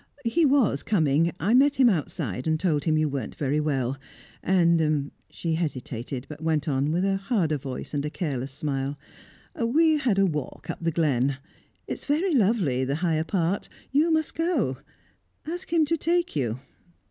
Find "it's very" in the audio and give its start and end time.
11.85-12.33